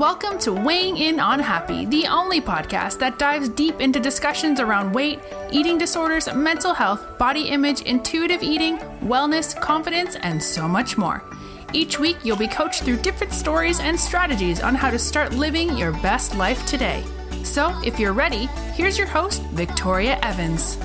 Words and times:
Welcome 0.00 0.38
to 0.38 0.54
Weighing 0.54 0.96
In 0.96 1.20
on 1.20 1.40
Happy, 1.40 1.84
the 1.84 2.06
only 2.06 2.40
podcast 2.40 2.98
that 3.00 3.18
dives 3.18 3.50
deep 3.50 3.82
into 3.82 4.00
discussions 4.00 4.58
around 4.58 4.94
weight, 4.94 5.20
eating 5.52 5.76
disorders, 5.76 6.26
mental 6.34 6.72
health, 6.72 7.18
body 7.18 7.50
image, 7.50 7.82
intuitive 7.82 8.42
eating, 8.42 8.78
wellness, 9.04 9.54
confidence, 9.60 10.16
and 10.22 10.42
so 10.42 10.66
much 10.66 10.96
more. 10.96 11.22
Each 11.74 11.98
week, 11.98 12.16
you'll 12.24 12.38
be 12.38 12.48
coached 12.48 12.82
through 12.82 13.02
different 13.02 13.34
stories 13.34 13.78
and 13.78 14.00
strategies 14.00 14.62
on 14.62 14.74
how 14.74 14.88
to 14.88 14.98
start 14.98 15.34
living 15.34 15.76
your 15.76 15.92
best 15.92 16.34
life 16.34 16.64
today. 16.64 17.04
So, 17.42 17.78
if 17.84 18.00
you're 18.00 18.14
ready, 18.14 18.46
here's 18.72 18.96
your 18.96 19.06
host, 19.06 19.42
Victoria 19.48 20.18
Evans. 20.22 20.76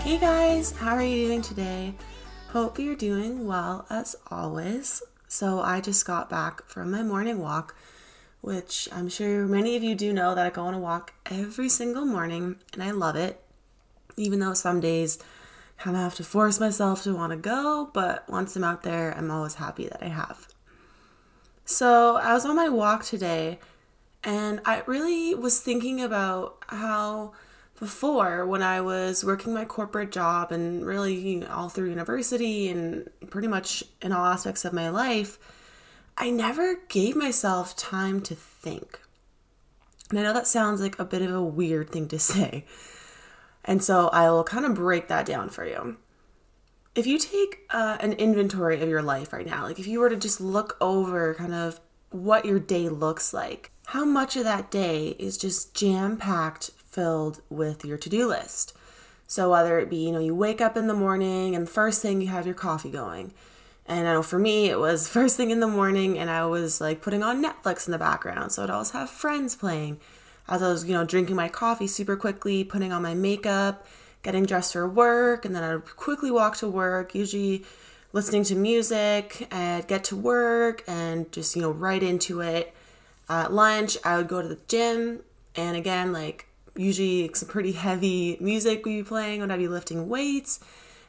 Hey 0.00 0.16
guys, 0.16 0.72
how 0.72 0.94
are 0.94 1.04
you 1.04 1.26
doing 1.26 1.42
today? 1.42 1.92
Hope 2.48 2.78
you're 2.78 2.96
doing 2.96 3.46
well 3.46 3.84
as 3.90 4.16
always. 4.30 5.02
So, 5.30 5.60
I 5.60 5.82
just 5.82 6.06
got 6.06 6.30
back 6.30 6.66
from 6.66 6.90
my 6.90 7.02
morning 7.02 7.38
walk, 7.38 7.76
which 8.40 8.88
I'm 8.90 9.10
sure 9.10 9.46
many 9.46 9.76
of 9.76 9.82
you 9.82 9.94
do 9.94 10.10
know 10.10 10.34
that 10.34 10.46
I 10.46 10.50
go 10.50 10.62
on 10.62 10.72
a 10.72 10.78
walk 10.78 11.12
every 11.26 11.68
single 11.68 12.06
morning 12.06 12.56
and 12.72 12.82
I 12.82 12.92
love 12.92 13.14
it. 13.14 13.42
Even 14.16 14.40
though 14.40 14.54
some 14.54 14.80
days 14.80 15.18
kind 15.76 15.96
of 15.96 16.02
have 16.02 16.14
to 16.14 16.24
force 16.24 16.58
myself 16.58 17.02
to 17.02 17.14
want 17.14 17.32
to 17.32 17.36
go, 17.36 17.90
but 17.92 18.26
once 18.26 18.56
I'm 18.56 18.64
out 18.64 18.84
there, 18.84 19.14
I'm 19.16 19.30
always 19.30 19.56
happy 19.56 19.86
that 19.86 20.02
I 20.02 20.08
have. 20.08 20.48
So, 21.66 22.16
I 22.16 22.32
was 22.32 22.46
on 22.46 22.56
my 22.56 22.70
walk 22.70 23.04
today 23.04 23.58
and 24.24 24.62
I 24.64 24.82
really 24.86 25.34
was 25.34 25.60
thinking 25.60 26.00
about 26.00 26.56
how 26.68 27.32
before 27.78 28.46
when 28.46 28.62
I 28.62 28.80
was 28.80 29.24
working 29.24 29.54
my 29.54 29.64
corporate 29.64 30.10
job 30.10 30.50
and 30.52 30.84
really 30.84 31.44
all 31.46 31.68
through 31.68 31.90
university 31.90 32.68
and 32.68 33.08
pretty 33.30 33.48
much 33.48 33.84
in 34.02 34.12
all 34.12 34.26
aspects 34.26 34.64
of 34.64 34.72
my 34.72 34.88
life, 34.88 35.38
I 36.16 36.30
never 36.30 36.80
gave 36.88 37.14
myself 37.14 37.76
time 37.76 38.20
to 38.22 38.34
think. 38.34 39.00
And 40.10 40.18
I 40.18 40.22
know 40.22 40.32
that 40.32 40.46
sounds 40.46 40.80
like 40.80 40.98
a 40.98 41.04
bit 41.04 41.22
of 41.22 41.32
a 41.32 41.42
weird 41.42 41.90
thing 41.90 42.08
to 42.08 42.18
say. 42.18 42.64
And 43.64 43.82
so 43.82 44.08
I 44.08 44.30
will 44.30 44.44
kind 44.44 44.64
of 44.64 44.74
break 44.74 45.08
that 45.08 45.26
down 45.26 45.48
for 45.48 45.64
you. 45.64 45.98
If 46.94 47.06
you 47.06 47.18
take 47.18 47.60
uh, 47.70 47.98
an 48.00 48.14
inventory 48.14 48.80
of 48.80 48.88
your 48.88 49.02
life 49.02 49.32
right 49.32 49.46
now, 49.46 49.64
like 49.64 49.78
if 49.78 49.86
you 49.86 50.00
were 50.00 50.08
to 50.08 50.16
just 50.16 50.40
look 50.40 50.76
over 50.80 51.34
kind 51.34 51.54
of 51.54 51.80
what 52.10 52.44
your 52.44 52.58
day 52.58 52.88
looks 52.88 53.32
like, 53.32 53.70
how 53.86 54.04
much 54.04 54.36
of 54.36 54.44
that 54.44 54.70
day 54.70 55.14
is 55.18 55.38
just 55.38 55.74
jam 55.74 56.16
packed 56.16 56.70
filled 56.98 57.40
with 57.48 57.84
your 57.84 57.96
to 57.96 58.08
do 58.08 58.26
list. 58.26 58.76
So 59.28 59.52
whether 59.52 59.78
it 59.78 59.88
be, 59.88 60.06
you 60.06 60.10
know, 60.10 60.18
you 60.18 60.34
wake 60.34 60.60
up 60.60 60.76
in 60.76 60.88
the 60.88 60.94
morning 60.94 61.54
and 61.54 61.68
first 61.68 62.02
thing 62.02 62.20
you 62.20 62.26
have 62.26 62.44
your 62.44 62.56
coffee 62.56 62.90
going. 62.90 63.32
And 63.86 64.08
I 64.08 64.14
know 64.14 64.22
for 64.24 64.40
me, 64.40 64.68
it 64.68 64.80
was 64.80 65.06
first 65.18 65.36
thing 65.36 65.52
in 65.52 65.60
the 65.60 65.68
morning, 65.68 66.18
and 66.18 66.28
I 66.28 66.44
was 66.46 66.80
like 66.80 67.00
putting 67.00 67.22
on 67.22 67.40
Netflix 67.40 67.86
in 67.86 67.92
the 67.92 67.98
background. 67.98 68.50
So 68.50 68.64
I'd 68.64 68.70
always 68.70 68.90
have 68.90 69.08
friends 69.10 69.54
playing 69.54 70.00
as 70.48 70.60
I 70.60 70.68
was, 70.72 70.86
you 70.86 70.92
know, 70.92 71.04
drinking 71.04 71.36
my 71.36 71.48
coffee 71.48 71.86
super 71.86 72.16
quickly, 72.16 72.64
putting 72.64 72.92
on 72.92 73.00
my 73.00 73.14
makeup, 73.14 73.86
getting 74.24 74.44
dressed 74.44 74.72
for 74.72 74.88
work, 74.88 75.44
and 75.44 75.54
then 75.54 75.62
I'd 75.62 75.84
quickly 75.84 76.32
walk 76.32 76.56
to 76.56 76.68
work, 76.68 77.14
usually 77.14 77.64
listening 78.12 78.42
to 78.44 78.56
music, 78.56 79.46
and 79.52 79.86
get 79.86 80.02
to 80.04 80.16
work 80.16 80.82
and 80.88 81.30
just, 81.30 81.54
you 81.54 81.62
know, 81.62 81.70
right 81.70 82.02
into 82.02 82.40
it. 82.40 82.74
At 83.28 83.52
lunch, 83.52 83.96
I 84.04 84.16
would 84.16 84.26
go 84.26 84.42
to 84.42 84.48
the 84.48 84.58
gym, 84.66 85.20
and 85.54 85.76
again, 85.76 86.12
like 86.12 86.47
usually 86.78 87.30
some 87.34 87.48
pretty 87.48 87.72
heavy 87.72 88.38
music 88.40 88.86
we 88.86 88.98
be 88.98 89.02
playing 89.02 89.40
when 89.40 89.50
I'd 89.50 89.58
be 89.58 89.68
lifting 89.68 90.08
weights, 90.08 90.60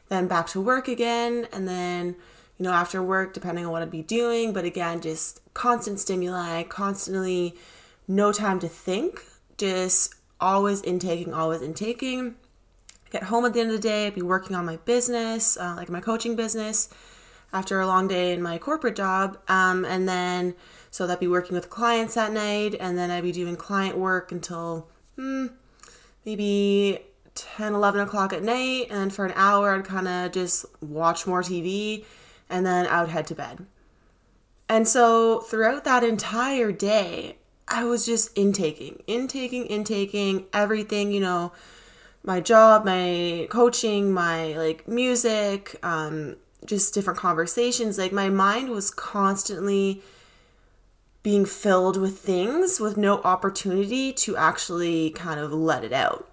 then 0.08 0.26
back 0.26 0.48
to 0.48 0.60
work 0.60 0.88
again, 0.88 1.46
and 1.52 1.66
then 1.66 2.16
you 2.58 2.64
know 2.64 2.72
after 2.72 3.02
work, 3.02 3.32
depending 3.32 3.64
on 3.64 3.72
what 3.72 3.82
I'd 3.82 3.90
be 3.90 4.02
doing, 4.02 4.52
but 4.52 4.64
again, 4.64 5.00
just 5.00 5.40
constant 5.54 6.00
stimuli, 6.00 6.64
constantly 6.64 7.54
no 8.08 8.32
time 8.32 8.58
to 8.60 8.68
think, 8.68 9.22
just 9.56 10.14
always 10.40 10.82
intaking, 10.82 11.32
always 11.32 11.62
intaking. 11.62 12.34
Get 13.10 13.24
home 13.24 13.44
at 13.44 13.54
the 13.54 13.60
end 13.60 13.70
of 13.70 13.76
the 13.76 13.88
day, 13.88 14.06
I'd 14.06 14.14
be 14.14 14.22
working 14.22 14.56
on 14.56 14.66
my 14.66 14.76
business, 14.76 15.56
uh, 15.56 15.74
like 15.76 15.88
my 15.88 16.00
coaching 16.00 16.36
business, 16.36 16.88
after 17.52 17.80
a 17.80 17.86
long 17.86 18.08
day 18.08 18.32
in 18.32 18.42
my 18.42 18.58
corporate 18.58 18.96
job, 18.96 19.38
um, 19.48 19.84
and 19.84 20.08
then 20.08 20.54
so 20.90 21.06
that'd 21.06 21.20
be 21.20 21.28
working 21.28 21.54
with 21.54 21.70
clients 21.70 22.14
that 22.14 22.32
night, 22.32 22.74
and 22.80 22.98
then 22.98 23.10
I'd 23.10 23.22
be 23.22 23.32
doing 23.32 23.56
client 23.56 23.96
work 23.96 24.32
until 24.32 24.88
hmm, 25.16 25.46
maybe 26.24 27.00
10, 27.34 27.74
11 27.74 28.00
o'clock 28.00 28.32
at 28.32 28.42
night. 28.42 28.88
And 28.90 29.12
for 29.12 29.24
an 29.24 29.32
hour, 29.34 29.74
I'd 29.74 29.84
kind 29.84 30.08
of 30.08 30.32
just 30.32 30.66
watch 30.80 31.26
more 31.26 31.42
TV 31.42 32.04
and 32.48 32.66
then 32.66 32.86
I 32.86 33.00
would 33.00 33.10
head 33.10 33.26
to 33.28 33.34
bed. 33.34 33.66
And 34.68 34.86
so 34.86 35.40
throughout 35.40 35.84
that 35.84 36.04
entire 36.04 36.72
day, 36.72 37.36
I 37.66 37.84
was 37.84 38.04
just 38.04 38.36
intaking, 38.36 39.02
intaking, 39.06 39.66
intaking 39.66 40.46
everything, 40.52 41.12
you 41.12 41.20
know, 41.20 41.52
my 42.22 42.40
job, 42.40 42.84
my 42.84 43.46
coaching, 43.50 44.12
my 44.12 44.56
like 44.56 44.86
music, 44.86 45.76
um, 45.82 46.36
just 46.64 46.92
different 46.92 47.18
conversations. 47.18 47.98
Like 47.98 48.12
my 48.12 48.28
mind 48.28 48.70
was 48.70 48.90
constantly 48.90 50.02
being 51.22 51.44
filled 51.44 51.96
with 51.96 52.18
things 52.18 52.80
with 52.80 52.96
no 52.96 53.20
opportunity 53.22 54.12
to 54.12 54.36
actually 54.36 55.10
kind 55.10 55.38
of 55.38 55.52
let 55.52 55.84
it 55.84 55.92
out. 55.92 56.28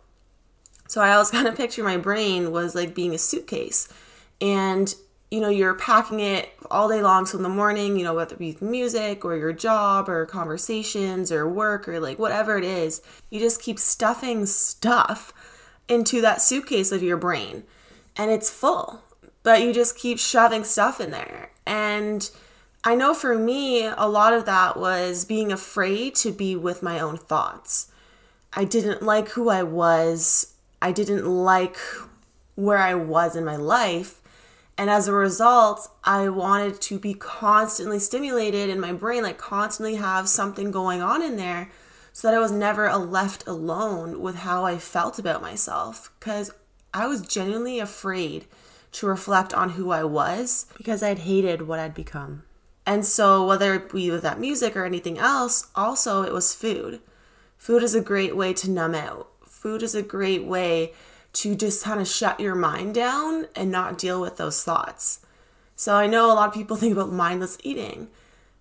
So 0.87 1.01
I 1.01 1.11
always 1.11 1.31
kind 1.37 1.47
of 1.47 1.55
picture 1.55 1.83
my 1.83 1.97
brain 1.97 2.51
was 2.51 2.75
like 2.75 2.95
being 2.95 3.13
a 3.13 3.17
suitcase. 3.17 3.89
And 4.39 4.93
you 5.29 5.41
know, 5.41 5.49
you're 5.49 5.73
packing 5.73 6.21
it 6.21 6.49
all 6.71 6.87
day 6.87 7.01
long. 7.01 7.25
So 7.25 7.37
in 7.37 7.43
the 7.43 7.49
morning, 7.49 7.97
you 7.97 8.03
know, 8.03 8.13
whether 8.13 8.35
it 8.35 8.39
be 8.39 8.57
music 8.61 9.25
or 9.25 9.35
your 9.35 9.51
job 9.51 10.07
or 10.07 10.25
conversations 10.25 11.33
or 11.33 11.49
work 11.49 11.89
or 11.89 11.99
like 11.99 12.17
whatever 12.17 12.57
it 12.57 12.63
is, 12.63 13.01
you 13.29 13.39
just 13.39 13.61
keep 13.61 13.77
stuffing 13.77 14.45
stuff 14.45 15.33
into 15.89 16.21
that 16.21 16.41
suitcase 16.41 16.93
of 16.93 17.03
your 17.03 17.17
brain 17.17 17.63
and 18.15 18.31
it's 18.31 18.49
full. 18.49 19.03
But 19.43 19.61
you 19.61 19.73
just 19.73 19.97
keep 19.97 20.17
shoving 20.17 20.63
stuff 20.63 21.01
in 21.01 21.11
there. 21.11 21.51
And 21.65 22.29
I 22.83 22.95
know 22.95 23.13
for 23.13 23.37
me, 23.37 23.85
a 23.85 24.07
lot 24.07 24.33
of 24.33 24.45
that 24.45 24.77
was 24.77 25.25
being 25.25 25.51
afraid 25.51 26.15
to 26.15 26.31
be 26.31 26.55
with 26.55 26.83
my 26.83 26.99
own 26.99 27.17
thoughts. 27.17 27.91
I 28.53 28.63
didn't 28.63 29.01
like 29.01 29.29
who 29.29 29.49
I 29.49 29.63
was. 29.63 30.53
I 30.81 30.91
didn't 30.91 31.25
like 31.25 31.77
where 32.55 32.77
I 32.77 32.93
was 32.93 33.35
in 33.35 33.43
my 33.43 33.55
life. 33.55 34.21
And 34.77 34.89
as 34.89 35.07
a 35.07 35.13
result, 35.13 35.89
I 36.03 36.29
wanted 36.29 36.79
to 36.81 36.99
be 36.99 37.13
constantly 37.13 37.99
stimulated 37.99 38.69
in 38.69 38.79
my 38.79 38.93
brain, 38.93 39.23
like 39.23 39.37
constantly 39.37 39.95
have 39.95 40.29
something 40.29 40.71
going 40.71 41.01
on 41.01 41.23
in 41.23 41.35
there 41.35 41.69
so 42.13 42.27
that 42.27 42.35
I 42.35 42.39
was 42.39 42.51
never 42.51 42.91
left 42.95 43.45
alone 43.47 44.21
with 44.21 44.37
how 44.37 44.65
I 44.65 44.77
felt 44.77 45.19
about 45.19 45.41
myself. 45.41 46.11
Because 46.19 46.51
I 46.93 47.07
was 47.07 47.21
genuinely 47.21 47.79
afraid 47.79 48.45
to 48.93 49.07
reflect 49.07 49.53
on 49.53 49.71
who 49.71 49.91
I 49.91 50.03
was 50.03 50.67
because 50.77 51.03
I'd 51.03 51.19
hated 51.19 51.63
what 51.63 51.79
I'd 51.79 51.93
become. 51.93 52.43
And 52.87 53.05
so, 53.05 53.45
whether 53.45 53.73
it 53.73 53.91
be 53.91 54.09
with 54.09 54.21
that 54.21 54.39
music 54.39 54.77
or 54.77 54.85
anything 54.85 55.17
else, 55.17 55.67
also 55.75 56.23
it 56.23 56.31
was 56.31 56.55
food. 56.55 57.01
Food 57.57 57.83
is 57.83 57.93
a 57.93 57.99
great 57.99 58.33
way 58.33 58.53
to 58.53 58.69
numb 58.71 58.95
out. 58.95 59.27
Food 59.45 59.83
is 59.83 59.93
a 59.93 60.01
great 60.01 60.45
way 60.45 60.93
to 61.33 61.53
just 61.53 61.83
kind 61.83 61.99
of 61.99 62.07
shut 62.07 62.39
your 62.39 62.55
mind 62.55 62.95
down 62.95 63.47
and 63.57 63.69
not 63.69 63.97
deal 63.97 64.21
with 64.21 64.37
those 64.37 64.63
thoughts. 64.63 65.19
So, 65.75 65.95
I 65.95 66.07
know 66.07 66.31
a 66.31 66.33
lot 66.33 66.47
of 66.47 66.53
people 66.53 66.77
think 66.77 66.93
about 66.93 67.11
mindless 67.11 67.57
eating. 67.61 68.07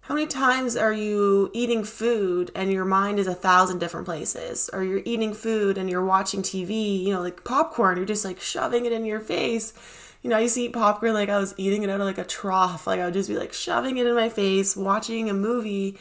How 0.01 0.15
many 0.15 0.27
times 0.27 0.77
are 0.77 0.93
you 0.93 1.51
eating 1.53 1.85
food 1.85 2.51
and 2.57 2.73
your 2.73 2.85
mind 2.85 3.21
is 3.21 3.29
a 3.29 3.35
thousand 3.35 3.79
different 3.79 4.07
places? 4.07 4.69
Or 4.73 4.83
you're 4.83 5.03
eating 5.05 5.35
food 5.35 5.79
and 5.79 5.89
you're 5.89 6.05
watching 6.05 6.43
TV, 6.43 7.01
you 7.01 7.15
know, 7.15 7.21
like 7.21 7.45
popcorn, 7.45 7.97
you're 7.97 8.07
just 8.07 8.25
like 8.25 8.41
shoving 8.41 8.87
it 8.87 8.93
in 8.93 9.05
your 9.05 9.21
face 9.21 9.73
you 10.23 10.31
know, 10.31 10.37
I 10.37 10.41
used 10.41 10.55
to 10.57 10.63
eat 10.63 10.73
popcorn 10.73 11.15
like 11.15 11.29
I 11.29 11.39
was 11.39 11.55
eating 11.57 11.83
it 11.83 11.91
out 11.91 12.01
of 12.01 12.07
like 12.07 12.19
a 12.19 12.25
trough. 12.25 12.87
Like 12.87 13.01
I 13.01 13.05
would 13.05 13.15
just 13.15 13.29
be 13.29 13.37
like 13.37 13.53
shoving 13.53 13.99
it 13.99 14.07
in 14.07 14.15
my 14.15 14.29
face, 14.29 14.77
watching 14.77 15.31
a 15.31 15.35
movie, 15.35 15.99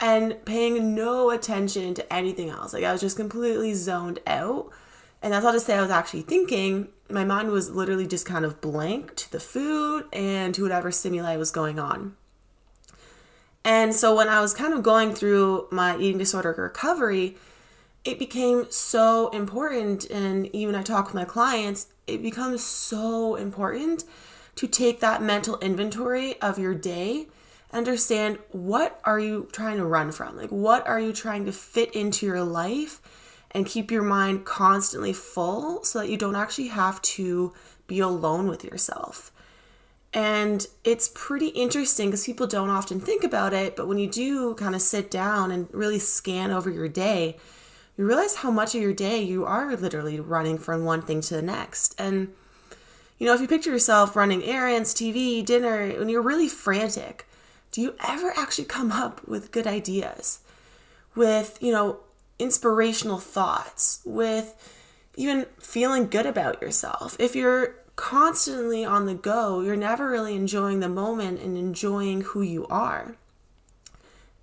and 0.00 0.44
paying 0.44 0.94
no 0.94 1.30
attention 1.30 1.94
to 1.94 2.12
anything 2.12 2.50
else. 2.50 2.72
Like 2.72 2.84
I 2.84 2.92
was 2.92 3.00
just 3.00 3.16
completely 3.16 3.74
zoned 3.74 4.18
out. 4.26 4.70
And 5.22 5.32
that's 5.32 5.44
not 5.44 5.52
to 5.52 5.60
say 5.60 5.76
I 5.76 5.82
was 5.82 5.90
actually 5.90 6.22
thinking. 6.22 6.88
My 7.08 7.24
mind 7.24 7.50
was 7.50 7.70
literally 7.70 8.06
just 8.06 8.26
kind 8.26 8.44
of 8.44 8.60
blank 8.60 9.14
to 9.16 9.30
the 9.30 9.38
food 9.38 10.06
and 10.12 10.54
to 10.54 10.62
whatever 10.62 10.90
stimuli 10.90 11.36
was 11.36 11.50
going 11.50 11.78
on. 11.78 12.16
And 13.64 13.94
so 13.94 14.16
when 14.16 14.28
I 14.28 14.40
was 14.40 14.54
kind 14.54 14.74
of 14.74 14.82
going 14.82 15.14
through 15.14 15.68
my 15.70 15.96
eating 15.96 16.18
disorder 16.18 16.54
recovery, 16.56 17.36
it 18.04 18.18
became 18.18 18.66
so 18.70 19.28
important. 19.30 20.04
And 20.06 20.54
even 20.54 20.74
I 20.74 20.82
talk 20.82 21.06
with 21.06 21.14
my 21.14 21.24
clients, 21.24 21.88
it 22.06 22.22
becomes 22.22 22.62
so 22.62 23.36
important 23.36 24.04
to 24.56 24.66
take 24.66 25.00
that 25.00 25.22
mental 25.22 25.58
inventory 25.58 26.40
of 26.40 26.58
your 26.58 26.74
day 26.74 27.26
understand 27.72 28.38
what 28.50 29.00
are 29.04 29.18
you 29.18 29.48
trying 29.50 29.78
to 29.78 29.84
run 29.84 30.12
from 30.12 30.36
like 30.36 30.50
what 30.50 30.86
are 30.86 31.00
you 31.00 31.10
trying 31.10 31.46
to 31.46 31.52
fit 31.52 31.94
into 31.96 32.26
your 32.26 32.42
life 32.42 33.00
and 33.52 33.64
keep 33.64 33.90
your 33.90 34.02
mind 34.02 34.44
constantly 34.44 35.12
full 35.12 35.82
so 35.82 35.98
that 35.98 36.10
you 36.10 36.18
don't 36.18 36.36
actually 36.36 36.68
have 36.68 37.00
to 37.00 37.50
be 37.86 37.98
alone 37.98 38.46
with 38.46 38.62
yourself 38.62 39.32
And 40.12 40.66
it's 40.84 41.10
pretty 41.14 41.48
interesting 41.48 42.08
because 42.08 42.26
people 42.26 42.46
don't 42.46 42.68
often 42.68 43.00
think 43.00 43.24
about 43.24 43.54
it, 43.54 43.76
but 43.76 43.88
when 43.88 43.96
you 43.98 44.06
do 44.10 44.54
kind 44.54 44.74
of 44.74 44.82
sit 44.82 45.10
down 45.10 45.50
and 45.50 45.68
really 45.72 45.98
scan 45.98 46.50
over 46.50 46.68
your 46.70 46.88
day, 46.88 47.38
you 48.02 48.08
realize 48.08 48.34
how 48.34 48.50
much 48.50 48.74
of 48.74 48.82
your 48.82 48.92
day 48.92 49.22
you 49.22 49.44
are 49.44 49.76
literally 49.76 50.18
running 50.18 50.58
from 50.58 50.84
one 50.84 51.02
thing 51.02 51.20
to 51.20 51.34
the 51.34 51.42
next. 51.42 51.94
And, 51.98 52.32
you 53.16 53.26
know, 53.26 53.34
if 53.34 53.40
you 53.40 53.46
picture 53.46 53.70
yourself 53.70 54.16
running 54.16 54.42
errands, 54.42 54.92
TV, 54.92 55.44
dinner, 55.44 55.88
when 55.96 56.08
you're 56.08 56.20
really 56.20 56.48
frantic, 56.48 57.28
do 57.70 57.80
you 57.80 57.94
ever 58.04 58.32
actually 58.36 58.64
come 58.64 58.90
up 58.90 59.26
with 59.28 59.52
good 59.52 59.68
ideas? 59.68 60.40
With, 61.14 61.58
you 61.60 61.70
know, 61.70 62.00
inspirational 62.40 63.18
thoughts, 63.18 64.00
with 64.04 64.56
even 65.14 65.46
feeling 65.60 66.08
good 66.08 66.26
about 66.26 66.60
yourself. 66.60 67.16
If 67.20 67.36
you're 67.36 67.76
constantly 67.94 68.84
on 68.84 69.06
the 69.06 69.14
go, 69.14 69.60
you're 69.60 69.76
never 69.76 70.10
really 70.10 70.34
enjoying 70.34 70.80
the 70.80 70.88
moment 70.88 71.40
and 71.40 71.56
enjoying 71.56 72.22
who 72.22 72.42
you 72.42 72.66
are. 72.66 73.14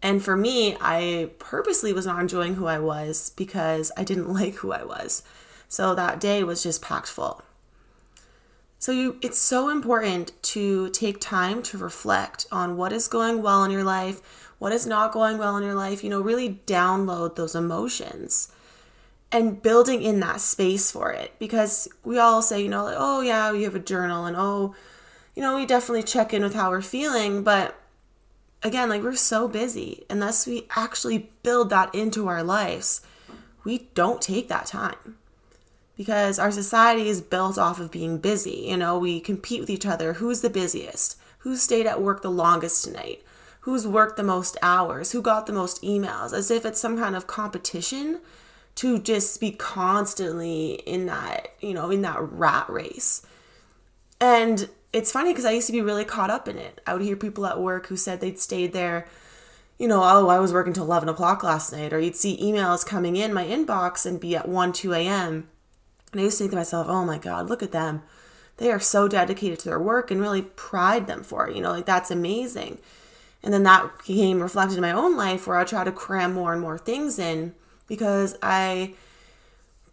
And 0.01 0.23
for 0.23 0.37
me, 0.37 0.77
I 0.79 1.31
purposely 1.39 1.91
was 1.91 2.05
not 2.05 2.21
enjoying 2.21 2.55
who 2.55 2.67
I 2.67 2.79
was 2.79 3.31
because 3.35 3.91
I 3.97 4.03
didn't 4.03 4.31
like 4.33 4.55
who 4.55 4.71
I 4.71 4.83
was. 4.83 5.23
So 5.67 5.93
that 5.95 6.19
day 6.19 6.43
was 6.43 6.63
just 6.63 6.81
packed 6.81 7.07
full. 7.07 7.43
So 8.79 8.93
you 8.93 9.17
it's 9.21 9.37
so 9.37 9.69
important 9.69 10.31
to 10.41 10.89
take 10.91 11.19
time 11.19 11.61
to 11.63 11.77
reflect 11.77 12.47
on 12.49 12.77
what 12.77 12.93
is 12.93 13.09
going 13.09 13.41
well 13.41 13.65
in 13.65 13.71
your 13.71 13.83
life, 13.83 14.53
what 14.57 14.71
is 14.71 14.87
not 14.87 15.11
going 15.11 15.37
well 15.37 15.57
in 15.57 15.63
your 15.63 15.75
life, 15.75 16.01
you 16.01 16.09
know, 16.09 16.21
really 16.21 16.61
download 16.65 17.35
those 17.35 17.55
emotions 17.55 18.53
and 19.33 19.61
building 19.61 20.01
in 20.01 20.21
that 20.21 20.39
space 20.39 20.91
for 20.91 21.11
it 21.11 21.33
because 21.39 21.89
we 22.05 22.17
all 22.17 22.41
say, 22.41 22.61
you 22.63 22.69
know, 22.69 22.85
like, 22.85 22.95
oh 22.97 23.19
yeah, 23.19 23.51
we 23.51 23.63
have 23.63 23.75
a 23.75 23.79
journal 23.79 24.25
and 24.25 24.37
oh, 24.37 24.73
you 25.35 25.41
know, 25.41 25.57
we 25.57 25.65
definitely 25.65 26.03
check 26.03 26.33
in 26.33 26.41
with 26.41 26.55
how 26.55 26.69
we're 26.69 26.81
feeling, 26.81 27.43
but 27.43 27.79
again, 28.63 28.89
like 28.89 29.01
we're 29.01 29.15
so 29.15 29.47
busy 29.47 30.05
unless 30.09 30.47
we 30.47 30.67
actually 30.75 31.31
build 31.43 31.69
that 31.69 31.93
into 31.93 32.27
our 32.27 32.43
lives, 32.43 33.01
we 33.63 33.89
don't 33.93 34.21
take 34.21 34.47
that 34.47 34.65
time. 34.65 35.17
Because 35.97 36.39
our 36.39 36.51
society 36.51 37.09
is 37.09 37.19
built 37.19 37.57
off 37.57 37.79
of 37.79 37.91
being 37.91 38.19
busy. 38.19 38.67
You 38.67 38.77
know, 38.77 38.97
we 38.97 39.19
compete 39.19 39.59
with 39.59 39.69
each 39.69 39.85
other. 39.85 40.13
Who's 40.13 40.39
the 40.39 40.49
busiest? 40.49 41.17
Who 41.39 41.57
stayed 41.57 41.85
at 41.85 42.01
work 42.01 42.21
the 42.21 42.31
longest 42.31 42.85
tonight? 42.85 43.21
Who's 43.61 43.85
worked 43.85 44.15
the 44.15 44.23
most 44.23 44.55
hours? 44.61 45.11
Who 45.11 45.21
got 45.21 45.45
the 45.45 45.51
most 45.53 45.83
emails? 45.83 46.31
As 46.31 46.49
if 46.49 46.65
it's 46.65 46.79
some 46.79 46.97
kind 46.97 47.17
of 47.17 47.27
competition 47.27 48.21
to 48.75 48.97
just 48.97 49.41
be 49.41 49.51
constantly 49.51 50.75
in 50.85 51.05
that, 51.07 51.49
you 51.59 51.73
know, 51.73 51.91
in 51.91 52.01
that 52.03 52.21
rat 52.21 52.69
race. 52.69 53.21
And 54.21 54.69
it's 54.91 55.11
funny 55.11 55.31
because 55.31 55.45
I 55.45 55.51
used 55.51 55.67
to 55.67 55.73
be 55.73 55.81
really 55.81 56.05
caught 56.05 56.29
up 56.29 56.47
in 56.47 56.57
it. 56.57 56.81
I 56.85 56.93
would 56.93 57.01
hear 57.01 57.15
people 57.15 57.45
at 57.45 57.61
work 57.61 57.87
who 57.87 57.97
said 57.97 58.21
they'd 58.21 58.39
stayed 58.39 58.73
there, 58.73 59.07
you 59.77 59.87
know, 59.87 60.01
oh, 60.03 60.27
I 60.27 60.39
was 60.39 60.51
working 60.51 60.73
till 60.73 60.85
11 60.85 61.09
o'clock 61.09 61.43
last 61.43 61.71
night. 61.71 61.93
Or 61.93 61.99
you'd 61.99 62.15
see 62.15 62.41
emails 62.41 62.85
coming 62.85 63.15
in 63.15 63.33
my 63.33 63.45
inbox 63.45 64.05
and 64.05 64.19
be 64.19 64.35
at 64.35 64.47
1, 64.47 64.73
2 64.73 64.93
a.m. 64.93 65.47
And 66.11 66.21
I 66.21 66.23
used 66.23 66.37
to 66.37 66.43
think 66.43 66.51
to 66.51 66.57
myself, 66.57 66.87
oh 66.89 67.05
my 67.05 67.17
God, 67.17 67.47
look 67.47 67.61
at 67.61 67.71
them. 67.71 68.01
They 68.57 68.71
are 68.71 68.79
so 68.79 69.07
dedicated 69.07 69.59
to 69.59 69.69
their 69.69 69.79
work 69.79 70.11
and 70.11 70.19
really 70.19 70.41
pride 70.41 71.07
them 71.07 71.23
for 71.23 71.47
it. 71.47 71.55
You 71.55 71.61
know, 71.61 71.71
like 71.71 71.85
that's 71.85 72.11
amazing. 72.11 72.79
And 73.41 73.53
then 73.53 73.63
that 73.63 73.97
became 73.99 74.41
reflected 74.41 74.75
in 74.75 74.81
my 74.81 74.91
own 74.91 75.15
life 75.15 75.47
where 75.47 75.57
I 75.57 75.63
try 75.63 75.85
to 75.85 75.91
cram 75.91 76.33
more 76.33 76.51
and 76.51 76.61
more 76.61 76.77
things 76.77 77.17
in 77.17 77.55
because 77.87 78.37
I 78.41 78.95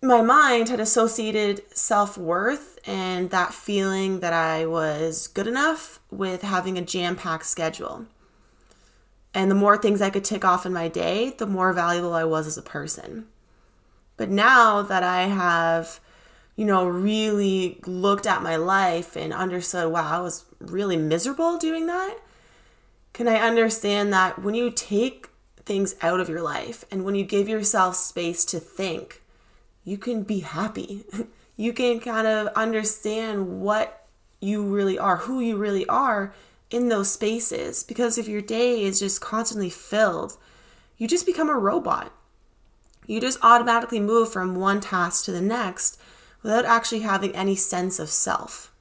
my 0.03 0.23
mind 0.23 0.69
had 0.69 0.81
associated 0.81 1.63
self-worth 1.77 2.79
and 2.87 3.31
that 3.31 3.55
feeling 3.55 4.21
that 4.21 4.33
I 4.33 4.67
was 4.67 5.27
good 5.27 5.47
enough 5.47 6.01
with 6.11 6.43
having 6.43 6.79
a 6.79 6.83
jam-packed 6.83 7.47
schedule. 7.47 8.07
And 9.35 9.51
the 9.51 9.55
more 9.55 9.77
things 9.77 10.01
I 10.01 10.11
could 10.11 10.25
tick 10.25 10.45
off 10.45 10.65
in 10.65 10.73
my 10.73 10.89
day, 10.89 11.31
the 11.31 11.47
more 11.47 11.73
valuable 11.73 12.15
I 12.15 12.25
was 12.25 12.47
as 12.47 12.57
a 12.57 12.63
person. 12.63 13.27
But 14.17 14.31
now 14.31 14.83
that 14.83 15.03
I 15.03 15.23
have, 15.23 16.01
you 16.57 16.65
know, 16.65 16.87
really 16.87 17.81
looked 17.87 18.27
at 18.27 18.43
my 18.43 18.57
life 18.57 19.17
and 19.17 19.33
understood, 19.33 19.93
wow, 19.93 20.19
I 20.19 20.21
was 20.21 20.45
really 20.59 20.97
miserable 20.97 21.59
doing 21.59 21.87
that, 21.87 22.17
can 23.13 23.29
I 23.29 23.37
understand 23.37 24.13
that 24.13 24.43
when 24.43 24.55
you 24.55 24.71
take 24.71 25.29
things 25.67 25.97
out 26.01 26.21
of 26.21 26.29
your 26.29 26.41
life. 26.41 26.85
And 26.91 27.05
when 27.05 27.15
you 27.15 27.25
give 27.25 27.49
yourself 27.49 27.97
space 27.97 28.45
to 28.47 28.61
think, 28.61 29.21
you 29.87 29.97
can 29.97 30.25
be 30.25 30.41
happy. 30.41 31.05
you 31.57 31.73
can 31.73 32.01
kind 32.01 32.27
of 32.27 32.49
understand 32.49 33.63
what 33.63 34.05
you 34.41 34.63
really 34.67 34.99
are, 34.99 35.19
who 35.19 35.41
you 35.41 35.57
really 35.57 35.87
are 35.87 36.35
in 36.71 36.89
those 36.89 37.11
spaces. 37.11 37.85
Because 37.85 38.19
if 38.19 38.29
your 38.29 38.43
day 38.43 38.83
is 38.83 38.99
just 38.99 39.21
constantly 39.21 39.71
filled, 39.71 40.37
you 40.99 41.07
just 41.07 41.25
become 41.25 41.49
a 41.49 41.55
robot. 41.55 42.13
You 43.07 43.21
just 43.21 43.39
automatically 43.43 44.01
move 44.01 44.31
from 44.31 44.57
one 44.57 44.81
task 44.81 45.25
to 45.27 45.33
the 45.33 45.41
next 45.41 45.99
without 46.43 46.65
actually 46.65 47.01
having 47.01 47.35
any 47.35 47.55
sense 47.55 48.01
of 48.01 48.11
self. 48.11 48.73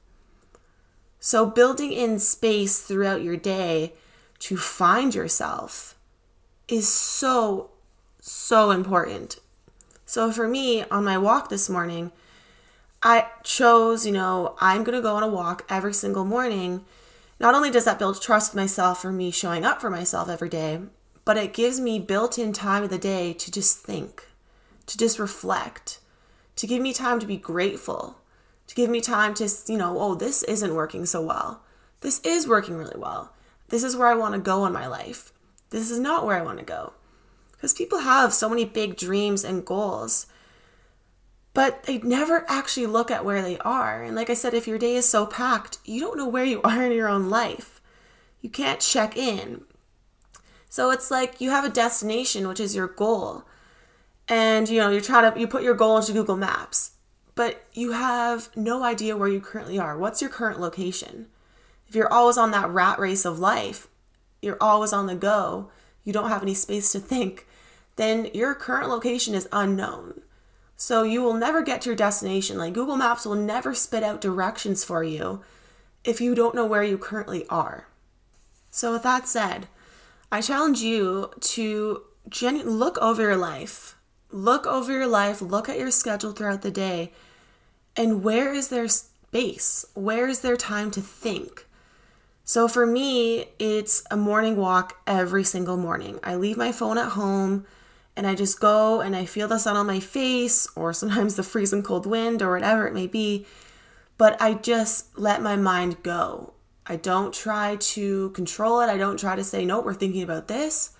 So, 1.20 1.46
building 1.46 1.92
in 1.92 2.18
space 2.18 2.80
throughout 2.80 3.22
your 3.22 3.36
day 3.36 3.94
to 4.40 4.56
find 4.56 5.14
yourself 5.14 5.96
is 6.68 6.88
so, 6.88 7.70
so 8.20 8.70
important. 8.70 9.38
So 10.06 10.30
for 10.30 10.46
me, 10.46 10.84
on 10.84 11.04
my 11.04 11.18
walk 11.18 11.48
this 11.48 11.68
morning, 11.68 12.12
I 13.02 13.26
chose, 13.42 14.06
you 14.06 14.12
know, 14.12 14.54
I'm 14.60 14.84
going 14.84 14.96
to 14.96 15.02
go 15.02 15.16
on 15.16 15.24
a 15.24 15.28
walk 15.28 15.66
every 15.68 15.92
single 15.92 16.24
morning. 16.24 16.84
Not 17.40 17.54
only 17.54 17.70
does 17.70 17.84
that 17.84 17.98
build 17.98 18.22
trust 18.22 18.54
myself 18.54 19.02
for 19.02 19.10
me 19.10 19.32
showing 19.32 19.64
up 19.64 19.80
for 19.80 19.90
myself 19.90 20.28
every 20.28 20.48
day, 20.48 20.80
but 21.24 21.36
it 21.36 21.52
gives 21.52 21.80
me 21.80 21.98
built 21.98 22.38
in 22.38 22.52
time 22.52 22.84
of 22.84 22.90
the 22.90 22.98
day 22.98 23.32
to 23.32 23.50
just 23.50 23.78
think, 23.78 24.24
to 24.86 24.96
just 24.96 25.18
reflect, 25.18 25.98
to 26.54 26.68
give 26.68 26.80
me 26.80 26.92
time 26.92 27.18
to 27.18 27.26
be 27.26 27.36
grateful, 27.36 28.18
to 28.68 28.74
give 28.76 28.88
me 28.88 29.00
time 29.00 29.34
to, 29.34 29.48
you 29.66 29.76
know, 29.76 29.98
oh, 29.98 30.14
this 30.14 30.44
isn't 30.44 30.74
working 30.74 31.04
so 31.04 31.20
well. 31.20 31.62
This 32.00 32.20
is 32.20 32.46
working 32.46 32.76
really 32.76 32.98
well. 32.98 33.32
This 33.68 33.82
is 33.82 33.96
where 33.96 34.08
I 34.08 34.14
want 34.14 34.34
to 34.34 34.40
go 34.40 34.64
in 34.66 34.72
my 34.72 34.86
life. 34.86 35.32
This 35.70 35.90
is 35.90 35.98
not 35.98 36.24
where 36.24 36.38
I 36.38 36.42
want 36.42 36.58
to 36.60 36.64
go. 36.64 36.92
Because 37.66 37.78
people 37.78 37.98
have 37.98 38.32
so 38.32 38.48
many 38.48 38.64
big 38.64 38.96
dreams 38.96 39.42
and 39.42 39.64
goals, 39.64 40.28
but 41.52 41.82
they 41.82 41.98
never 41.98 42.44
actually 42.48 42.86
look 42.86 43.10
at 43.10 43.24
where 43.24 43.42
they 43.42 43.58
are. 43.58 44.04
And 44.04 44.14
like 44.14 44.30
I 44.30 44.34
said, 44.34 44.54
if 44.54 44.68
your 44.68 44.78
day 44.78 44.94
is 44.94 45.08
so 45.08 45.26
packed, 45.26 45.78
you 45.84 46.00
don't 46.00 46.16
know 46.16 46.28
where 46.28 46.44
you 46.44 46.62
are 46.64 46.84
in 46.84 46.92
your 46.92 47.08
own 47.08 47.28
life. 47.28 47.80
You 48.40 48.50
can't 48.50 48.78
check 48.78 49.16
in. 49.16 49.64
So 50.70 50.92
it's 50.92 51.10
like 51.10 51.40
you 51.40 51.50
have 51.50 51.64
a 51.64 51.68
destination, 51.68 52.46
which 52.46 52.60
is 52.60 52.76
your 52.76 52.86
goal. 52.86 53.42
And 54.28 54.68
you 54.68 54.78
know, 54.78 54.90
you're 54.90 55.00
trying 55.00 55.32
to 55.32 55.40
you 55.40 55.48
put 55.48 55.64
your 55.64 55.74
goal 55.74 55.96
into 55.96 56.12
Google 56.12 56.36
Maps, 56.36 56.92
but 57.34 57.64
you 57.72 57.90
have 57.90 58.48
no 58.54 58.84
idea 58.84 59.16
where 59.16 59.26
you 59.26 59.40
currently 59.40 59.76
are. 59.76 59.98
What's 59.98 60.20
your 60.20 60.30
current 60.30 60.60
location? 60.60 61.26
If 61.88 61.96
you're 61.96 62.12
always 62.12 62.38
on 62.38 62.52
that 62.52 62.70
rat 62.70 63.00
race 63.00 63.24
of 63.24 63.40
life, 63.40 63.88
you're 64.40 64.56
always 64.60 64.92
on 64.92 65.08
the 65.08 65.16
go, 65.16 65.72
you 66.06 66.12
don't 66.12 66.30
have 66.30 66.42
any 66.42 66.54
space 66.54 66.92
to 66.92 67.00
think, 67.00 67.48
then 67.96 68.30
your 68.32 68.54
current 68.54 68.88
location 68.88 69.34
is 69.34 69.48
unknown. 69.52 70.22
So 70.76 71.02
you 71.02 71.22
will 71.22 71.34
never 71.34 71.62
get 71.62 71.80
to 71.82 71.90
your 71.90 71.96
destination. 71.96 72.58
Like 72.58 72.74
Google 72.74 72.96
Maps 72.96 73.24
will 73.24 73.34
never 73.34 73.74
spit 73.74 74.02
out 74.02 74.20
directions 74.20 74.84
for 74.84 75.02
you 75.02 75.42
if 76.04 76.20
you 76.20 76.34
don't 76.34 76.54
know 76.54 76.66
where 76.66 76.84
you 76.84 76.98
currently 76.98 77.46
are. 77.48 77.88
So, 78.70 78.92
with 78.92 79.02
that 79.04 79.26
said, 79.26 79.68
I 80.30 80.40
challenge 80.42 80.80
you 80.80 81.30
to 81.40 82.02
genu- 82.28 82.64
look 82.64 82.98
over 82.98 83.22
your 83.22 83.36
life. 83.36 83.96
Look 84.30 84.66
over 84.66 84.92
your 84.92 85.06
life, 85.06 85.40
look 85.40 85.68
at 85.68 85.78
your 85.78 85.90
schedule 85.90 86.32
throughout 86.32 86.62
the 86.62 86.70
day, 86.70 87.12
and 87.96 88.22
where 88.22 88.52
is 88.52 88.68
there 88.68 88.88
space? 88.88 89.86
Where 89.94 90.28
is 90.28 90.40
there 90.40 90.56
time 90.56 90.90
to 90.90 91.00
think? 91.00 91.66
So 92.44 92.68
for 92.68 92.84
me, 92.86 93.46
it's 93.58 94.04
a 94.10 94.16
morning 94.16 94.56
walk 94.56 95.00
every 95.06 95.42
single 95.42 95.76
morning. 95.76 96.20
I 96.22 96.34
leave 96.34 96.56
my 96.56 96.70
phone 96.70 96.98
at 96.98 97.12
home 97.12 97.64
and 98.16 98.26
I 98.26 98.34
just 98.34 98.60
go 98.60 99.00
and 99.00 99.14
I 99.14 99.26
feel 99.26 99.48
the 99.48 99.58
sun 99.58 99.76
on 99.76 99.86
my 99.86 100.00
face 100.00 100.66
or 100.74 100.92
sometimes 100.92 101.36
the 101.36 101.42
freezing 101.42 101.82
cold 101.82 102.06
wind 102.06 102.42
or 102.42 102.52
whatever 102.52 102.86
it 102.86 102.94
may 102.94 103.06
be. 103.06 103.46
But 104.18 104.40
I 104.40 104.54
just 104.54 105.18
let 105.18 105.42
my 105.42 105.56
mind 105.56 106.02
go. 106.02 106.54
I 106.86 106.96
don't 106.96 107.34
try 107.34 107.76
to 107.76 108.30
control 108.30 108.80
it. 108.80 108.88
I 108.88 108.96
don't 108.96 109.18
try 109.18 109.36
to 109.36 109.44
say, 109.44 109.64
no, 109.64 109.80
we're 109.80 109.94
thinking 109.94 110.22
about 110.22 110.48
this. 110.48 110.92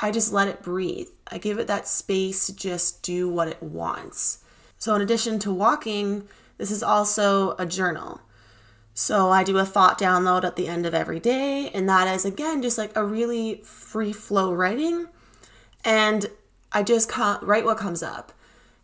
I 0.00 0.10
just 0.10 0.32
let 0.32 0.48
it 0.48 0.62
breathe. 0.62 1.08
I 1.30 1.38
give 1.38 1.58
it 1.58 1.66
that 1.66 1.86
space 1.86 2.46
to 2.46 2.56
just 2.56 3.02
do 3.02 3.28
what 3.28 3.48
it 3.48 3.62
wants. 3.62 4.42
So, 4.78 4.94
in 4.94 5.02
addition 5.02 5.38
to 5.40 5.52
walking, 5.52 6.28
this 6.56 6.70
is 6.70 6.82
also 6.82 7.56
a 7.58 7.66
journal. 7.66 8.20
So 8.94 9.30
I 9.30 9.44
do 9.44 9.58
a 9.58 9.64
thought 9.64 9.96
download 9.96 10.42
at 10.42 10.56
the 10.56 10.66
end 10.66 10.84
of 10.84 10.92
every 10.92 11.20
day, 11.20 11.70
and 11.72 11.88
that 11.88 12.12
is 12.12 12.24
again 12.24 12.62
just 12.62 12.78
like 12.78 12.96
a 12.96 13.04
really 13.04 13.60
free 13.62 14.12
flow 14.12 14.52
writing. 14.52 15.06
And 15.84 16.26
I 16.72 16.82
just 16.82 17.10
write 17.16 17.64
what 17.64 17.78
comes 17.78 18.02
up. 18.02 18.32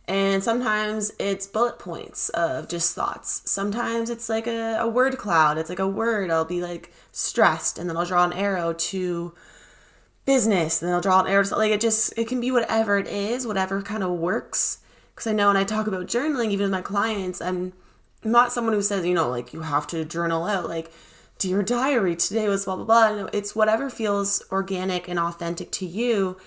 And 0.07 0.43
sometimes 0.43 1.11
it's 1.17 1.47
bullet 1.47 1.79
points 1.79 2.29
of 2.29 2.67
just 2.67 2.93
thoughts. 2.93 3.41
Sometimes 3.45 4.09
it's 4.11 4.29
like 4.29 4.45
a, 4.45 4.77
a 4.79 4.87
word 4.87 5.17
cloud. 5.17 5.57
It's 5.57 5.69
like 5.69 5.79
a 5.79 5.87
word. 5.87 6.29
I'll 6.29 6.45
be 6.45 6.61
like 6.61 6.91
stressed 7.11 7.79
and 7.79 7.89
then 7.89 7.97
I'll 7.97 8.05
draw 8.05 8.23
an 8.23 8.33
arrow 8.33 8.73
to 8.73 9.33
business 10.25 10.81
and 10.81 10.89
then 10.89 10.95
I'll 10.95 11.01
draw 11.01 11.21
an 11.21 11.27
arrow 11.27 11.43
to 11.43 11.55
like 11.55 11.71
it 11.71 11.81
just 11.81 12.13
it 12.17 12.27
can 12.27 12.39
be 12.39 12.51
whatever 12.51 12.99
it 12.99 13.07
is, 13.07 13.47
whatever 13.47 13.81
kind 13.81 14.03
of 14.03 14.11
works. 14.11 14.79
Because 15.13 15.27
I 15.27 15.33
know 15.33 15.47
when 15.47 15.57
I 15.57 15.63
talk 15.63 15.87
about 15.87 16.07
journaling, 16.07 16.51
even 16.51 16.65
with 16.65 16.71
my 16.71 16.81
clients, 16.81 17.41
I'm 17.41 17.73
not 18.23 18.51
someone 18.51 18.73
who 18.73 18.81
says, 18.83 19.05
you 19.05 19.13
know, 19.13 19.29
like 19.29 19.53
you 19.53 19.61
have 19.61 19.87
to 19.87 20.05
journal 20.05 20.45
out. 20.45 20.69
Like 20.69 20.91
your 21.43 21.63
diary. 21.63 22.15
Today 22.15 22.47
was 22.47 22.65
blah, 22.65 22.75
blah, 22.75 22.85
blah. 22.85 23.29
It's 23.33 23.55
whatever 23.55 23.89
feels 23.89 24.43
organic 24.51 25.07
and 25.07 25.19
authentic 25.19 25.71
to 25.73 25.85
you. 25.85 26.37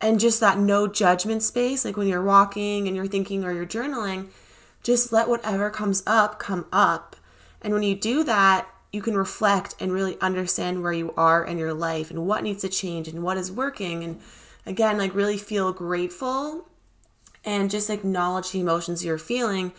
And 0.00 0.18
just 0.18 0.40
that 0.40 0.58
no 0.58 0.86
judgment 0.86 1.42
space, 1.42 1.84
like 1.84 1.96
when 1.96 2.08
you're 2.08 2.22
walking 2.22 2.86
and 2.86 2.96
you're 2.96 3.06
thinking 3.06 3.44
or 3.44 3.52
you're 3.52 3.66
journaling, 3.66 4.28
just 4.82 5.12
let 5.12 5.28
whatever 5.28 5.68
comes 5.70 6.02
up 6.06 6.38
come 6.38 6.66
up. 6.72 7.16
And 7.60 7.74
when 7.74 7.82
you 7.82 7.94
do 7.94 8.24
that, 8.24 8.66
you 8.92 9.02
can 9.02 9.16
reflect 9.16 9.74
and 9.78 9.92
really 9.92 10.18
understand 10.20 10.82
where 10.82 10.92
you 10.92 11.12
are 11.16 11.44
in 11.44 11.58
your 11.58 11.74
life 11.74 12.10
and 12.10 12.26
what 12.26 12.42
needs 12.42 12.62
to 12.62 12.68
change 12.68 13.08
and 13.08 13.22
what 13.22 13.36
is 13.36 13.52
working. 13.52 14.02
And 14.02 14.20
again, 14.66 14.98
like 14.98 15.14
really 15.14 15.38
feel 15.38 15.72
grateful 15.72 16.66
and 17.44 17.70
just 17.70 17.90
acknowledge 17.90 18.50
the 18.50 18.60
emotions 18.60 19.04
you're 19.04 19.18
feeling 19.18 19.72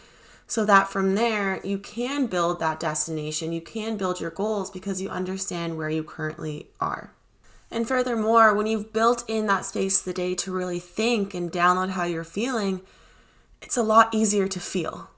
so 0.48 0.66
that 0.66 0.90
from 0.90 1.16
there 1.16 1.62
you 1.64 1.78
can 1.78 2.28
build 2.28 2.60
that 2.60 2.80
destination, 2.80 3.54
you 3.54 3.62
can 3.62 3.98
build 3.98 4.20
your 4.20 4.32
goals 4.32 4.70
because 4.70 5.02
you 5.02 5.10
understand 5.10 5.78
where 5.78 5.90
you 5.90 6.04
currently 6.04 6.68
are. 6.80 7.14
And 7.72 7.88
furthermore, 7.88 8.54
when 8.54 8.68
you've 8.68 8.92
built 8.92 9.24
in 9.30 9.48
that 9.48 9.66
space 9.66 10.00
of 10.00 10.06
the 10.06 10.14
day 10.14 10.36
to 10.36 10.52
really 10.52 10.80
think 10.80 11.34
and 11.34 11.52
download 11.52 11.92
how 11.92 12.04
you're 12.04 12.26
feeling, 12.26 12.82
it's 13.62 13.78
a 13.78 13.84
lot 13.84 14.14
easier 14.14 14.48
to 14.50 14.60
feel. 14.60 15.10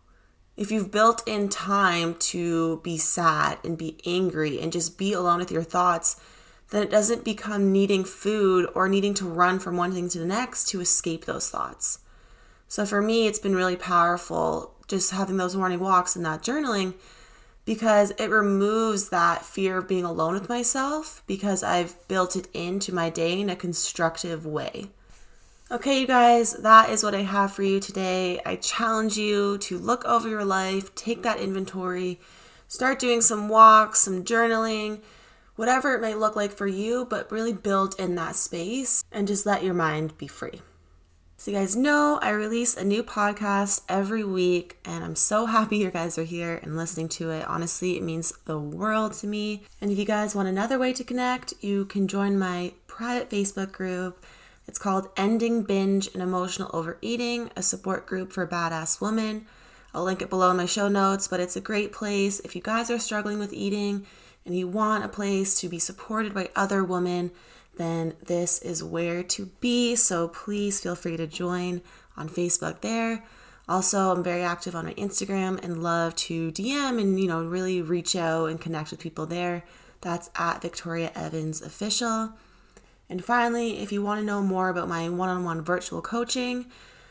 If 0.55 0.72
you've 0.72 0.91
built 0.91 1.27
in 1.27 1.50
time 1.50 2.13
to 2.15 2.79
be 2.83 3.00
sad 3.00 3.57
and 3.63 3.75
be 3.75 3.98
angry 4.05 4.62
and 4.62 4.72
just 4.72 5.00
be 5.00 5.13
alone 5.13 5.39
with 5.39 5.51
your 5.51 5.63
thoughts, 5.63 6.22
then 6.69 6.83
it 6.83 6.91
doesn't 6.91 7.24
become 7.24 7.72
needing 7.72 8.03
food 8.03 8.69
or 8.75 8.88
needing 8.88 9.15
to 9.15 9.25
run 9.25 9.57
from 9.57 9.77
one 9.77 9.91
thing 9.91 10.10
to 10.10 10.19
the 10.19 10.25
next 10.25 10.67
to 10.69 10.79
escape 10.81 11.25
those 11.25 11.50
thoughts. 11.50 12.00
So 12.67 12.86
for 12.86 13.01
me, 13.01 13.25
it's 13.25 13.39
been 13.39 13.55
really 13.55 13.75
powerful 13.75 14.75
just 14.88 15.12
having 15.12 15.38
those 15.38 15.55
morning 15.55 15.79
walks 15.79 16.15
and 16.15 16.25
that 16.25 16.43
journaling 16.43 16.93
because 17.65 18.12
it 18.12 18.29
removes 18.29 19.10
that 19.10 19.46
fear 19.46 19.77
of 19.77 19.88
being 19.88 20.03
alone 20.03 20.34
with 20.34 20.50
myself 20.50 21.24
because 21.27 21.63
I've 21.63 22.08
built 22.08 22.36
it 22.36 22.48
into 22.53 22.93
my 22.93 23.10
day 23.10 23.39
in 23.39 23.50
a 23.50 23.55
constructive 23.55 24.46
way. 24.46 24.88
Okay, 25.72 26.01
you 26.01 26.08
guys, 26.08 26.53
that 26.53 26.89
is 26.89 27.03
what 27.03 27.15
I 27.15 27.22
have 27.22 27.53
for 27.53 27.63
you 27.63 27.79
today. 27.79 28.39
I 28.46 28.58
challenge 28.58 29.17
you 29.17 29.58
to 29.60 29.77
look 29.77 30.03
over 30.05 30.27
your 30.27 30.46
life, 30.46 30.93
take 30.93 31.24
that 31.24 31.39
inventory, 31.39 32.20
start 32.67 33.00
doing 33.00 33.22
some 33.22 33.50
walks, 33.50 34.00
some 34.00 34.24
journaling, 34.24 35.01
whatever 35.55 35.96
it 35.96 36.01
may 36.01 36.15
look 36.15 36.36
like 36.36 36.51
for 36.51 36.67
you, 36.67 37.05
but 37.10 37.32
really 37.32 37.53
build 37.53 37.96
in 37.98 38.15
that 38.15 38.36
space 38.36 39.03
and 39.12 39.27
just 39.27 39.46
let 39.46 39.63
your 39.63 39.74
mind 39.74 40.17
be 40.17 40.27
free. 40.27 40.62
So, 41.43 41.51
you 41.51 41.57
guys 41.57 41.75
know 41.75 42.19
I 42.21 42.29
release 42.29 42.77
a 42.77 42.85
new 42.85 43.03
podcast 43.03 43.81
every 43.89 44.23
week, 44.23 44.77
and 44.85 45.03
I'm 45.03 45.17
so 45.17 45.45
happy 45.45 45.75
you 45.75 45.91
guys 45.91 46.17
are 46.17 46.23
here 46.23 46.57
and 46.63 46.77
listening 46.77 47.09
to 47.09 47.31
it. 47.31 47.45
Honestly, 47.50 47.97
it 47.97 48.01
means 48.01 48.31
the 48.45 48.57
world 48.57 49.12
to 49.15 49.27
me. 49.27 49.63
And 49.81 49.91
if 49.91 49.97
you 49.97 50.05
guys 50.05 50.35
want 50.35 50.47
another 50.47 50.79
way 50.79 50.93
to 50.93 51.03
connect, 51.03 51.53
you 51.59 51.83
can 51.83 52.07
join 52.07 52.39
my 52.39 52.71
private 52.88 53.29
Facebook 53.29 53.73
group. 53.73 54.23
It's 54.69 54.79
called 54.79 55.09
Ending 55.17 55.63
Binge 55.63 56.07
and 56.13 56.23
Emotional 56.23 56.71
Overeating, 56.71 57.51
a 57.57 57.62
support 57.62 58.05
group 58.05 58.31
for 58.31 58.47
badass 58.47 59.01
women. 59.01 59.45
I'll 59.93 60.05
link 60.05 60.21
it 60.21 60.29
below 60.29 60.51
in 60.51 60.55
my 60.55 60.65
show 60.65 60.88
notes, 60.88 61.27
but 61.27 61.41
it's 61.41 61.57
a 61.57 61.62
great 61.62 61.91
place 61.91 62.39
if 62.39 62.55
you 62.55 62.62
guys 62.62 62.89
are 62.89 63.00
struggling 63.00 63.39
with 63.39 63.51
eating 63.51 64.05
and 64.45 64.57
you 64.57 64.69
want 64.69 65.03
a 65.03 65.09
place 65.09 65.59
to 65.59 65.67
be 65.67 65.77
supported 65.77 66.33
by 66.33 66.51
other 66.55 66.85
women 66.85 67.31
then 67.75 68.13
this 68.25 68.61
is 68.61 68.83
where 68.83 69.23
to 69.23 69.47
be. 69.59 69.95
So 69.95 70.27
please 70.27 70.79
feel 70.79 70.95
free 70.95 71.17
to 71.17 71.27
join 71.27 71.81
on 72.15 72.29
Facebook 72.29 72.81
there. 72.81 73.23
Also, 73.67 74.11
I'm 74.11 74.23
very 74.23 74.43
active 74.43 74.75
on 74.75 74.85
my 74.85 74.93
Instagram 74.95 75.63
and 75.63 75.81
love 75.81 76.15
to 76.15 76.51
DM 76.51 76.99
and 76.99 77.19
you 77.19 77.27
know 77.27 77.43
really 77.43 77.81
reach 77.81 78.15
out 78.15 78.47
and 78.47 78.59
connect 78.59 78.91
with 78.91 78.99
people 78.99 79.25
there. 79.25 79.63
That's 80.01 80.29
at 80.35 80.61
Victoria 80.61 81.11
Evans 81.15 81.61
Official. 81.61 82.33
And 83.09 83.23
finally, 83.23 83.79
if 83.79 83.91
you 83.91 84.01
want 84.01 84.19
to 84.19 84.25
know 84.25 84.41
more 84.41 84.69
about 84.69 84.89
my 84.89 85.07
one-on-one 85.07 85.61
virtual 85.63 86.01
coaching, 86.01 86.65